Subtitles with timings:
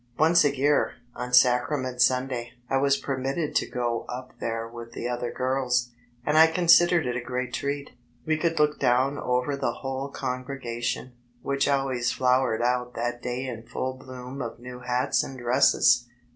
[0.17, 5.07] Once a year, on Sacrament Sunday, I was permitted to go up there with the
[5.07, 5.91] other girls,
[6.25, 7.91] and I considered it a great treat.
[8.25, 13.61] We could look down over the whole congregation, which always flowered out that day in
[13.67, 16.07] full bloom of new hats and dresses.